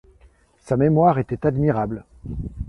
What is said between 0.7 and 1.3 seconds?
mémoire